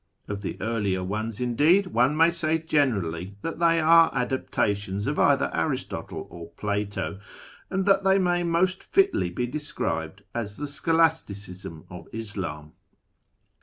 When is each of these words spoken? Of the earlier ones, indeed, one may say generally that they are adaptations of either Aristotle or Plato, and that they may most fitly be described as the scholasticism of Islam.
Of 0.27 0.41
the 0.41 0.57
earlier 0.59 1.03
ones, 1.03 1.39
indeed, 1.39 1.85
one 1.85 2.17
may 2.17 2.31
say 2.31 2.57
generally 2.57 3.35
that 3.43 3.59
they 3.59 3.79
are 3.79 4.09
adaptations 4.15 5.05
of 5.05 5.19
either 5.19 5.51
Aristotle 5.53 6.25
or 6.31 6.49
Plato, 6.57 7.19
and 7.69 7.85
that 7.85 8.03
they 8.03 8.17
may 8.17 8.41
most 8.41 8.81
fitly 8.81 9.29
be 9.29 9.45
described 9.45 10.23
as 10.33 10.57
the 10.57 10.65
scholasticism 10.65 11.85
of 11.91 12.07
Islam. 12.11 12.73